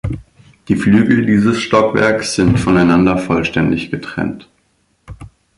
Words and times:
Die 0.67 0.75
Flügel 0.75 1.27
dieses 1.27 1.59
Stockwerks 1.61 2.33
sind 2.33 2.59
voneinander 2.59 3.19
vollständig 3.19 3.91
getrennt. 3.91 4.49